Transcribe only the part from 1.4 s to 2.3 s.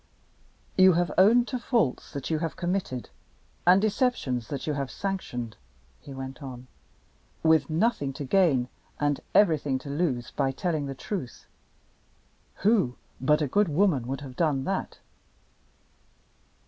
to faults